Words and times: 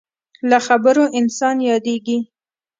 له 0.49 0.57
خبرو 0.67 1.03
انسان 1.19 1.55
یادېږي. 1.69 2.17